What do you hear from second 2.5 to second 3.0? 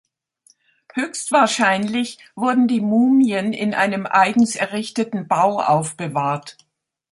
die